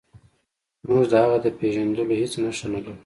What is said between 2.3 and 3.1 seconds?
نښه نلرو.